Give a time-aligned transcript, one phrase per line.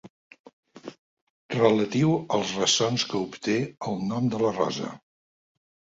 [1.57, 3.61] Relatiu als ressons que obté
[3.93, 4.93] “El nom de la rosa”.